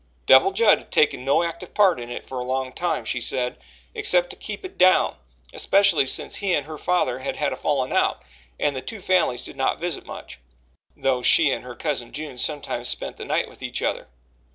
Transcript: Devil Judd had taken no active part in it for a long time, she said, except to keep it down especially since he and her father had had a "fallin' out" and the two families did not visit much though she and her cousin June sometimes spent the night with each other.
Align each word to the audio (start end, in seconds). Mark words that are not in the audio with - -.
Devil 0.25 0.49
Judd 0.49 0.79
had 0.79 0.91
taken 0.91 1.23
no 1.23 1.43
active 1.43 1.75
part 1.75 1.99
in 1.99 2.09
it 2.09 2.25
for 2.25 2.39
a 2.39 2.43
long 2.43 2.73
time, 2.73 3.05
she 3.05 3.21
said, 3.21 3.59
except 3.93 4.31
to 4.31 4.35
keep 4.35 4.65
it 4.65 4.75
down 4.75 5.15
especially 5.53 6.07
since 6.07 6.37
he 6.37 6.55
and 6.55 6.65
her 6.65 6.79
father 6.79 7.19
had 7.19 7.35
had 7.35 7.53
a 7.53 7.55
"fallin' 7.55 7.93
out" 7.93 8.23
and 8.59 8.75
the 8.75 8.81
two 8.81 8.99
families 8.99 9.45
did 9.45 9.55
not 9.57 9.79
visit 9.79 10.03
much 10.07 10.39
though 10.97 11.21
she 11.21 11.51
and 11.51 11.63
her 11.63 11.75
cousin 11.75 12.11
June 12.13 12.39
sometimes 12.39 12.87
spent 12.89 13.17
the 13.17 13.25
night 13.25 13.47
with 13.47 13.61
each 13.61 13.83
other. 13.83 14.07